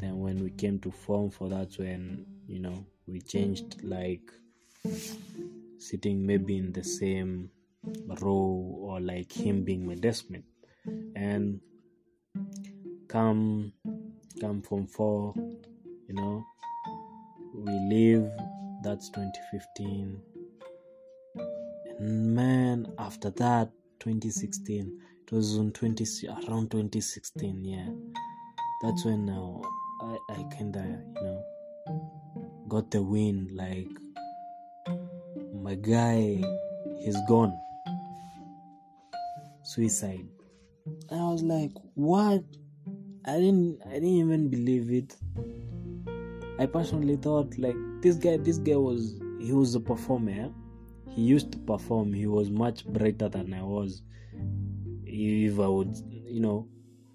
then 0.00 0.18
when 0.18 0.42
we 0.42 0.50
came 0.50 0.78
to 0.78 0.90
form 0.90 1.30
four 1.30 1.48
that's 1.48 1.78
when 1.78 2.24
you 2.46 2.58
know 2.58 2.84
we 3.06 3.20
changed 3.20 3.82
like 3.82 4.30
sitting 5.78 6.26
maybe 6.26 6.56
in 6.56 6.72
the 6.72 6.84
same 6.84 7.50
row 8.20 8.76
or 8.80 9.00
like 9.00 9.30
him 9.30 9.64
being 9.64 9.86
my 9.86 9.94
desk 9.94 10.26
mate 10.30 10.44
and 11.16 11.60
come 13.08 13.72
come 14.40 14.62
from 14.62 14.86
four 14.86 15.34
you 15.36 16.14
know 16.14 16.44
we 17.54 17.72
leave 17.88 18.28
that's 18.82 19.08
2015 19.10 20.20
and 21.98 22.34
man 22.34 22.86
after 22.98 23.30
that 23.30 23.70
2016 24.00 25.00
it 25.22 25.32
was 25.32 25.56
on 25.58 25.70
20 25.72 26.04
around 26.48 26.70
2016 26.70 27.64
yeah 27.64 27.88
that's 28.84 29.02
mm. 29.02 29.06
when 29.06 29.24
now 29.24 29.62
i 30.02 30.18
i 30.34 30.42
kind 30.56 30.76
of 30.76 30.84
you 30.84 31.22
know 31.22 31.44
got 32.68 32.90
the 32.90 33.02
win 33.02 33.48
like 33.52 33.88
my 35.62 35.74
guy 35.76 36.44
he's 37.04 37.20
gone. 37.28 37.58
Suicide. 39.62 40.26
And 41.10 41.20
i 41.20 41.24
was 41.24 41.42
like 41.42 41.72
what? 41.94 42.44
I 43.26 43.32
didn't 43.38 43.80
i 43.86 43.94
didn't 43.94 44.08
even 44.08 44.48
believe 44.48 44.90
it. 44.90 45.16
I 46.58 46.66
personally 46.66 47.16
thought 47.16 47.56
like 47.58 47.76
this 48.02 48.16
guy 48.16 48.36
this 48.36 48.58
guy 48.58 48.76
was 48.76 49.20
he 49.40 49.52
was 49.52 49.74
a 49.74 49.80
performer. 49.80 50.50
He 51.10 51.22
used 51.22 51.52
to 51.52 51.58
perform. 51.58 52.12
He 52.12 52.26
was 52.26 52.50
much 52.50 52.86
brighter 52.86 53.28
than 53.28 53.54
i 53.54 53.62
was. 53.62 54.02
If 55.06 55.58
i 55.58 55.68
would 55.68 55.96
you 56.10 56.40
know 56.40 56.68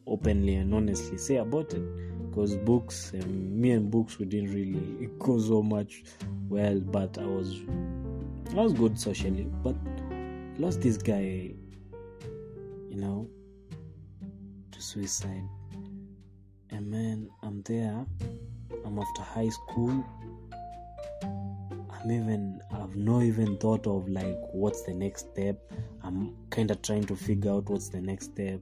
openly 0.09 0.55
and 0.55 0.73
honestly 0.73 1.17
say 1.17 1.37
about 1.37 1.73
it. 1.73 1.83
Because 2.29 2.55
books 2.57 3.11
and 3.13 3.59
me 3.59 3.71
and 3.71 3.89
books 3.89 4.19
we 4.19 4.25
didn't 4.25 4.53
really 4.53 5.09
go 5.19 5.39
so 5.39 5.61
much 5.63 6.03
well 6.47 6.79
but 6.79 7.17
i 7.17 7.25
was 7.25 7.61
i 8.51 8.55
was 8.55 8.73
good 8.73 8.99
socially. 8.99 9.47
But 9.63 9.75
I 10.11 10.61
lost 10.61 10.81
this 10.81 10.97
guy 10.97 11.53
you 12.89 12.95
know 12.95 13.27
to 14.71 14.81
suicide. 14.81 15.47
And 16.71 16.89
man 16.89 17.29
i'm 17.43 17.61
there. 17.63 18.05
I'm 18.85 18.99
after 18.99 19.21
high 19.21 19.49
school. 19.49 20.03
I'm 21.23 22.11
even 22.11 22.61
i've 22.71 22.95
not 22.95 23.23
even 23.23 23.57
thought 23.57 23.85
of 23.87 24.07
like 24.07 24.37
what's 24.51 24.83
the 24.83 24.93
next 24.93 25.31
step. 25.31 25.57
I'm 26.03 26.35
kind 26.49 26.71
of 26.71 26.81
trying 26.81 27.05
to 27.05 27.15
figure 27.15 27.51
out 27.51 27.69
what's 27.69 27.89
the 27.89 28.01
next 28.01 28.31
step 28.31 28.61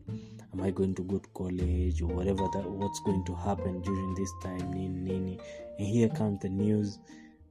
am 0.57 0.63
i 0.63 0.71
going 0.71 0.95
to 0.95 1.03
go 1.03 1.19
to 1.19 1.29
college 1.29 2.01
or 2.01 2.07
whatever 2.07 2.47
that 2.53 2.67
what's 2.67 2.99
going 3.01 3.23
to 3.25 3.35
happen 3.35 3.81
during 3.81 4.15
this 4.15 4.31
time? 4.41 4.71
Nini 4.71 4.87
nini 4.87 5.39
and 5.77 5.87
here 5.87 6.09
comes 6.09 6.41
the 6.41 6.49
news 6.49 6.99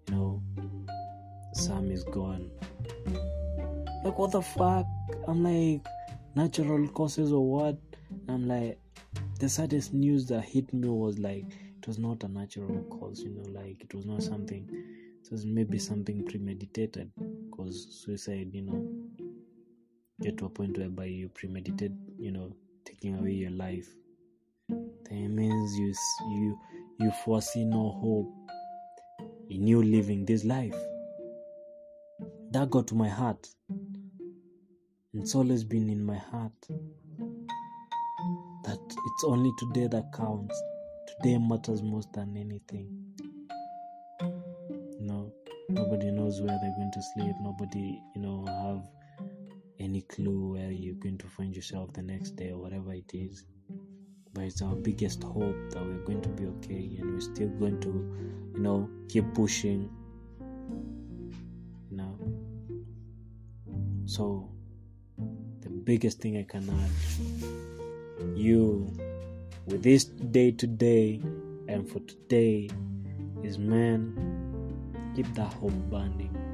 you 0.08 0.14
know 0.14 0.42
sam 1.52 1.90
is 1.90 2.04
gone. 2.04 2.50
Like 4.04 4.18
what 4.18 4.32
the 4.32 4.42
fuck? 4.42 4.86
I'm 5.26 5.42
like 5.42 5.86
natural 6.34 6.86
causes 6.88 7.32
or 7.32 7.46
what? 7.48 7.78
I'm 8.28 8.46
like 8.46 8.78
the 9.38 9.48
saddest 9.48 9.94
news 9.94 10.26
that 10.26 10.42
hit 10.42 10.72
me 10.72 10.88
was 10.88 11.18
like 11.18 11.44
it 11.78 11.86
was 11.86 11.98
not 11.98 12.22
a 12.24 12.28
natural 12.28 12.82
cause 12.90 13.20
you 13.20 13.30
know 13.30 13.60
like 13.60 13.80
it 13.80 13.94
was 13.94 14.06
not 14.06 14.22
something 14.22 14.68
it 15.24 15.30
was 15.30 15.44
maybe 15.44 15.78
something 15.78 16.24
premeditated 16.24 17.10
because 17.50 17.86
suicide 17.90 18.48
you 18.52 18.62
know 18.62 18.86
get 20.20 20.38
to 20.38 20.46
a 20.46 20.48
point 20.48 20.76
whereby 20.78 21.04
you 21.04 21.28
premeditate 21.28 21.92
you 22.18 22.32
know 22.32 22.52
taking 22.86 23.18
away 23.18 23.32
your 23.32 23.50
life. 23.50 23.88
That 24.68 25.12
means 25.12 25.78
you 25.78 25.94
you 26.30 26.58
you 27.00 27.10
foresee 27.24 27.64
no 27.64 27.90
hope 28.00 28.32
in 29.50 29.66
you 29.66 29.82
living 29.82 30.24
this 30.24 30.44
life. 30.44 30.76
That 32.52 32.70
got 32.70 32.86
to 32.88 32.94
my 32.94 33.08
heart. 33.08 33.46
It's 35.12 35.34
always 35.34 35.64
been 35.64 35.90
in 35.90 36.04
my 36.04 36.16
heart 36.16 36.52
that 38.64 38.78
it's 39.06 39.24
only 39.24 39.50
today 39.58 39.86
that 39.88 40.12
counts. 40.12 40.62
Today 41.06 41.38
matters 41.38 41.82
most 41.82 42.12
than 42.12 42.36
anything. 42.36 42.88
You 44.20 45.06
know 45.06 45.32
nobody 45.68 46.10
knows 46.10 46.40
where 46.40 46.58
they're 46.60 46.74
going 46.76 46.92
to 46.92 47.02
sleep. 47.14 47.34
Nobody 47.40 48.00
you 48.14 48.22
know 48.22 48.44
have 48.46 48.82
any 49.86 50.02
clue 50.02 50.52
where 50.54 50.72
you're 50.72 50.94
mm. 50.94 51.02
going 51.02 51.18
to 51.18 51.26
find 51.28 51.54
yourself 51.54 51.92
the 51.92 52.02
next 52.02 52.34
day 52.34 52.50
or 52.50 52.58
whatever 52.58 52.92
it 52.92 53.10
is. 53.14 53.44
But 54.34 54.44
it's 54.44 54.60
our 54.60 54.74
biggest 54.74 55.22
hope 55.22 55.56
that 55.70 55.82
we're 55.82 56.04
going 56.04 56.22
to 56.22 56.28
be 56.30 56.46
okay 56.56 56.96
and 56.98 57.14
we're 57.14 57.20
still 57.20 57.48
going 57.48 57.80
to 57.80 57.92
you 58.54 58.60
know 58.60 58.90
keep 59.08 59.32
pushing. 59.32 59.88
You 61.90 61.96
know? 61.96 62.18
So 64.06 64.50
the 65.60 65.70
biggest 65.70 66.20
thing 66.20 66.36
i 66.36 66.42
can 66.42 66.68
add 66.68 68.36
you 68.36 68.90
with 69.66 69.82
this 69.82 70.04
day 70.04 70.50
today 70.50 71.20
and 71.68 71.88
for 71.88 72.00
today 72.00 72.68
is 73.42 73.58
man 73.58 74.00
keep 75.14 75.32
that 75.34 75.52
hope 75.54 75.72
burning 75.90 76.45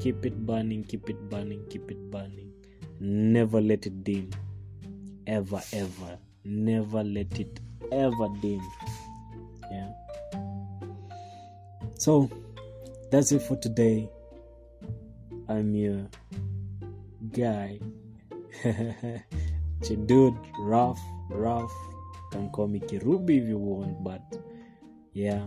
keep 0.00 0.24
it 0.24 0.46
burning 0.46 0.84
keep 0.84 1.08
it 1.10 1.30
burning 1.30 1.64
keep 1.68 1.90
it 1.90 2.10
burning 2.10 2.50
never 3.00 3.60
let 3.60 3.86
it 3.86 4.04
dim 4.04 4.30
ever 5.26 5.62
ever 5.72 6.18
never 6.44 7.02
let 7.04 7.38
it 7.38 7.60
ever 7.92 8.28
dim 8.40 8.60
yeah 9.70 9.92
so 11.98 12.30
that's 13.10 13.32
it 13.32 13.40
for 13.40 13.56
today. 13.56 14.08
I'm 15.48 15.74
your 15.74 16.06
guy. 17.32 17.80
dude, 19.82 20.36
rough, 20.60 21.00
rough. 21.30 21.72
Can 22.30 22.50
call 22.50 22.68
me 22.68 22.80
Kirubi 22.80 23.42
if 23.42 23.48
you 23.48 23.56
want, 23.56 24.04
but 24.04 24.20
yeah. 25.14 25.46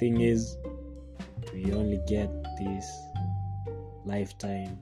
Thing 0.00 0.20
is, 0.20 0.56
we 1.54 1.72
only 1.72 2.00
get 2.08 2.28
this 2.58 2.90
lifetime 4.04 4.78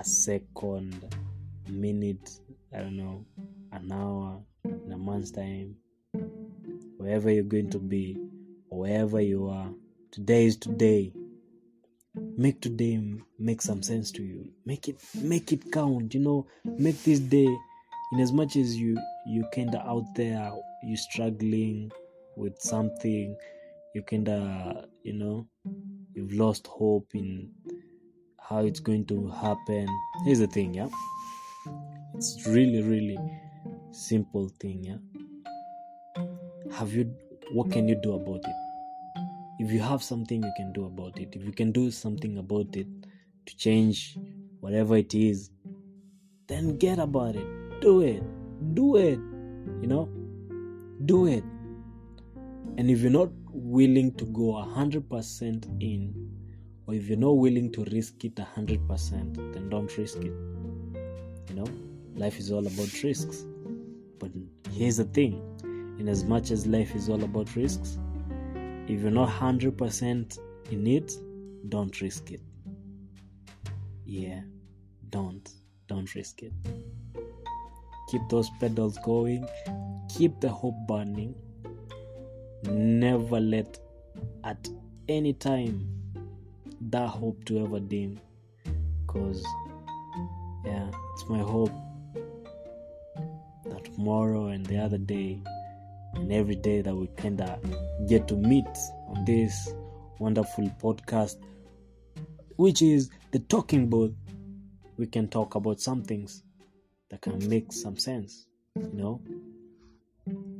a 0.00 0.04
second, 0.04 1.14
minute, 1.68 2.40
I 2.74 2.78
don't 2.78 2.96
know, 2.96 3.26
an 3.72 3.92
hour, 3.92 4.40
in 4.64 4.90
a 4.92 4.96
month's 4.96 5.30
time, 5.30 5.76
wherever 6.96 7.30
you're 7.30 7.44
going 7.44 7.68
to 7.70 7.78
be, 7.78 8.16
wherever 8.70 9.20
you 9.20 9.48
are. 9.48 9.70
Today 10.10 10.46
is 10.46 10.56
today. 10.56 11.12
Make 12.16 12.62
today 12.62 12.98
make 13.38 13.60
some 13.60 13.82
sense 13.82 14.10
to 14.12 14.22
you. 14.22 14.50
Make 14.64 14.88
it 14.88 14.96
make 15.22 15.52
it 15.52 15.70
count. 15.70 16.14
You 16.14 16.20
know, 16.20 16.46
make 16.64 17.02
this 17.04 17.20
day. 17.20 17.54
In 18.12 18.20
as 18.20 18.32
much 18.32 18.56
as 18.56 18.76
you 18.76 18.98
you 19.26 19.44
kinda 19.52 19.80
out 19.86 20.14
there, 20.16 20.50
you 20.82 20.96
struggling 20.96 21.92
with 22.36 22.60
something, 22.60 23.36
you 23.94 24.02
kinda 24.02 24.88
you 25.04 25.12
know, 25.12 25.46
you've 26.14 26.32
lost 26.32 26.66
hope 26.66 27.14
in 27.14 27.50
how 28.40 28.60
it's 28.60 28.80
going 28.80 29.06
to 29.06 29.28
happen. 29.28 29.86
Here's 30.24 30.40
the 30.40 30.46
thing, 30.46 30.74
yeah. 30.74 30.88
It's 32.14 32.46
really 32.46 32.82
really 32.82 33.18
simple 33.92 34.50
thing, 34.60 34.84
yeah. 34.84 36.22
Have 36.72 36.92
you 36.92 37.14
what 37.52 37.70
can 37.70 37.88
you 37.88 37.96
do 38.02 38.14
about 38.14 38.40
it? 38.44 38.56
if 39.60 39.70
you 39.70 39.78
have 39.78 40.02
something 40.02 40.42
you 40.42 40.52
can 40.56 40.72
do 40.72 40.86
about 40.86 41.18
it, 41.20 41.28
if 41.36 41.44
you 41.44 41.52
can 41.52 41.70
do 41.70 41.90
something 41.90 42.38
about 42.38 42.74
it 42.76 42.86
to 43.44 43.56
change 43.58 44.16
whatever 44.60 44.96
it 44.96 45.14
is, 45.14 45.50
then 46.46 46.78
get 46.78 46.98
about 46.98 47.36
it. 47.36 47.80
Do 47.82 48.00
it. 48.00 48.22
Do 48.72 48.96
it. 48.96 49.18
You 49.82 49.86
know? 49.86 50.08
Do 51.04 51.26
it. 51.26 51.44
And 52.78 52.90
if 52.90 53.00
you're 53.00 53.10
not 53.10 53.28
willing 53.52 54.14
to 54.14 54.24
go 54.26 54.52
100% 54.54 55.82
in, 55.82 56.30
or 56.86 56.94
if 56.94 57.08
you're 57.08 57.18
not 57.18 57.36
willing 57.36 57.70
to 57.72 57.84
risk 57.84 58.24
it 58.24 58.34
100%, 58.36 59.52
then 59.52 59.68
don't 59.68 59.96
risk 59.96 60.18
it. 60.18 60.32
You 61.48 61.54
know? 61.54 61.66
Life 62.14 62.38
is 62.38 62.50
all 62.50 62.66
about 62.66 63.02
risks. 63.02 63.44
But 64.18 64.30
here's 64.72 64.98
the 64.98 65.04
thing 65.04 65.42
in 65.98 66.08
as 66.08 66.24
much 66.24 66.50
as 66.50 66.66
life 66.66 66.94
is 66.94 67.08
all 67.08 67.22
about 67.22 67.54
risks, 67.56 67.98
if 68.88 69.00
you're 69.00 69.10
not 69.10 69.28
100% 69.28 70.38
in 70.70 70.86
it, 70.86 71.12
don't 71.68 72.00
risk 72.00 72.30
it. 72.30 72.40
Yeah, 74.04 74.40
don't. 75.10 75.48
Don't 75.86 76.14
risk 76.14 76.42
it. 76.42 76.52
Keep 78.10 78.22
those 78.28 78.50
pedals 78.58 78.98
going, 79.04 79.46
keep 80.08 80.40
the 80.40 80.48
hope 80.48 80.74
burning. 80.88 81.34
Never 82.64 83.40
let 83.40 83.78
at 84.44 84.68
any 85.08 85.32
time 85.32 85.88
that 86.80 87.08
hope 87.08 87.44
to 87.46 87.64
ever 87.64 87.80
dim. 87.80 88.20
Because, 89.06 89.44
yeah, 90.64 90.90
it's 91.14 91.28
my 91.28 91.38
hope 91.38 91.72
that 93.64 93.84
tomorrow 93.84 94.46
and 94.48 94.64
the 94.66 94.78
other 94.78 94.98
day 94.98 95.42
and 96.14 96.32
every 96.32 96.56
day 96.56 96.82
that 96.82 96.94
we 96.94 97.06
kind 97.16 97.40
of 97.40 97.58
get 98.08 98.28
to 98.28 98.36
meet 98.36 98.66
on 99.08 99.24
this 99.24 99.72
wonderful 100.18 100.70
podcast, 100.82 101.36
which 102.56 102.82
is 102.82 103.10
the 103.32 103.38
talking 103.38 103.88
booth. 103.88 104.14
We 104.96 105.06
can 105.06 105.28
talk 105.28 105.54
about 105.54 105.80
some 105.80 106.02
things 106.02 106.42
that 107.08 107.22
can 107.22 107.48
make 107.48 107.72
some 107.72 107.96
sense, 107.96 108.46
you 108.76 108.90
know? 108.92 109.22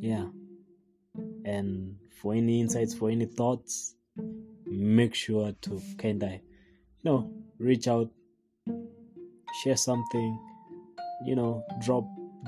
Yeah. 0.01 0.27
And 1.45 1.97
for 2.21 2.35
any 2.35 2.61
insights, 2.61 2.95
for 2.95 3.11
any 3.11 3.27
thoughts, 3.27 3.95
make 4.67 5.15
sure 5.15 5.53
to 5.63 5.81
kind 5.99 6.23
of, 6.23 6.33
you 6.33 6.41
know, 7.05 7.33
reach 7.59 7.89
out, 7.89 8.11
share 9.63 9.77
something, 9.77 10.39
you 11.25 11.35
know, 11.37 11.65
drop 11.81 12.05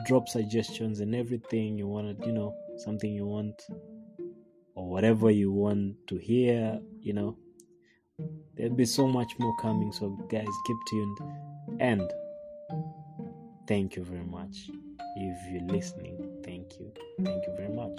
drop 0.07 0.29
suggestions 0.29 1.01
and 1.01 1.15
everything 1.15 1.77
you 1.77 1.87
want 1.87 2.25
you 2.25 2.33
know, 2.33 2.55
something 2.79 3.13
you 3.13 3.27
want 3.27 3.61
or 4.75 4.89
whatever 4.89 5.31
you 5.31 5.53
want 5.53 5.95
to 6.07 6.17
hear, 6.17 6.81
you 7.01 7.13
know. 7.13 7.37
There'll 8.57 8.75
be 8.75 8.85
so 8.85 9.07
much 9.07 9.33
more 9.39 9.57
coming, 9.61 9.93
so 9.93 10.11
guys, 10.31 10.47
keep 10.67 10.77
tuned. 10.91 11.19
And 11.81 12.13
thank 13.67 13.97
you 13.97 14.05
very 14.05 14.25
much. 14.25 14.71
If 15.17 15.53
you're 15.53 15.69
listening, 15.69 16.41
thank 16.45 16.79
you. 16.79 16.93
Thank 17.23 17.47
you 17.47 17.55
very 17.57 17.73
much. 17.73 17.99